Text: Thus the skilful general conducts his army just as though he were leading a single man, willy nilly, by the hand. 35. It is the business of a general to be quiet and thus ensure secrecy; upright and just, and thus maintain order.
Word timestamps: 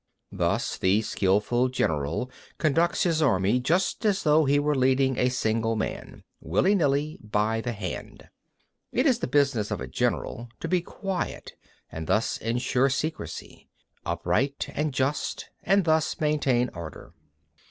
Thus 0.31 0.77
the 0.79 1.03
skilful 1.03 1.69
general 1.69 2.31
conducts 2.57 3.03
his 3.03 3.21
army 3.21 3.59
just 3.59 4.03
as 4.03 4.23
though 4.23 4.45
he 4.45 4.57
were 4.57 4.73
leading 4.73 5.19
a 5.19 5.29
single 5.29 5.75
man, 5.75 6.23
willy 6.39 6.73
nilly, 6.73 7.19
by 7.21 7.61
the 7.61 7.71
hand. 7.73 8.21
35. 8.23 8.29
It 8.93 9.05
is 9.05 9.19
the 9.19 9.27
business 9.27 9.69
of 9.69 9.79
a 9.79 9.85
general 9.85 10.49
to 10.59 10.67
be 10.67 10.81
quiet 10.81 11.53
and 11.91 12.07
thus 12.07 12.39
ensure 12.39 12.89
secrecy; 12.89 13.69
upright 14.03 14.69
and 14.73 14.91
just, 14.91 15.51
and 15.61 15.85
thus 15.85 16.19
maintain 16.19 16.69
order. 16.73 17.13